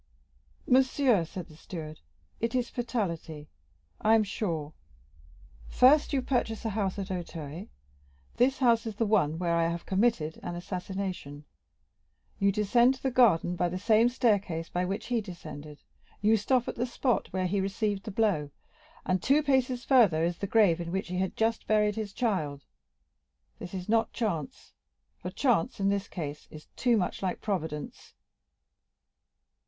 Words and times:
"Monsieur," 0.65 1.23
said 1.25 1.47
the 1.47 1.55
steward, 1.55 1.99
"it 2.39 2.55
is 2.55 2.71
fatality, 2.71 3.49
I 4.01 4.15
am 4.15 4.23
sure. 4.23 4.73
First, 5.67 6.11
you 6.11 6.23
purchase 6.23 6.65
a 6.65 6.69
house 6.71 6.97
at 6.97 7.11
Auteuil—this 7.11 8.57
house 8.57 8.87
is 8.87 8.95
the 8.95 9.05
one 9.05 9.37
where 9.37 9.53
I 9.55 9.67
have 9.69 9.85
committed 9.85 10.39
an 10.41 10.55
assassination; 10.55 11.45
you 12.39 12.51
descend 12.51 12.95
to 12.95 13.03
the 13.03 13.11
garden 13.11 13.55
by 13.55 13.69
the 13.69 13.77
same 13.77 14.09
staircase 14.09 14.69
by 14.69 14.85
which 14.85 15.05
he 15.05 15.21
descended; 15.21 15.83
you 16.19 16.35
stop 16.35 16.67
at 16.67 16.77
the 16.77 16.87
spot 16.87 17.27
where 17.31 17.45
he 17.45 17.61
received 17.61 18.01
the 18.05 18.09
blow; 18.09 18.49
and 19.05 19.21
two 19.21 19.43
paces 19.43 19.85
farther 19.85 20.23
is 20.23 20.39
the 20.39 20.47
grave 20.47 20.81
in 20.81 20.91
which 20.91 21.09
he 21.09 21.19
had 21.19 21.37
just 21.37 21.67
buried 21.67 21.95
his 21.95 22.11
child. 22.11 22.65
This 23.59 23.75
is 23.75 23.87
not 23.87 24.13
chance, 24.13 24.73
for 25.19 25.29
chance, 25.29 25.79
in 25.79 25.89
this 25.89 26.07
case, 26.07 26.47
is 26.49 26.65
too 26.75 26.97
much 26.97 27.21
like 27.21 27.39
Providence." 27.39 28.15